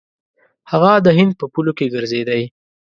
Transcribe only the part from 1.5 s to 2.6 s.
پولو کې ګرځېدی.